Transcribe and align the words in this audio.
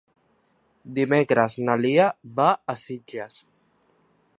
Dimecres 0.99 1.57
na 1.67 1.77
Lia 1.83 2.09
va 2.41 2.49
a 2.75 2.77
Sitges. 2.87 3.39